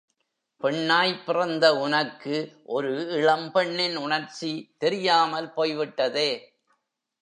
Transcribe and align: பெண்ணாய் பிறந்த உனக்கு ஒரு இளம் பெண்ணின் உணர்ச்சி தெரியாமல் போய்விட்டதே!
பெண்ணாய் 0.63 1.13
பிறந்த 1.25 1.65
உனக்கு 1.77 2.35
ஒரு 2.67 2.91
இளம் 3.17 3.51
பெண்ணின் 3.51 3.97
உணர்ச்சி 3.97 4.51
தெரியாமல் 4.77 5.53
போய்விட்டதே! 5.53 6.29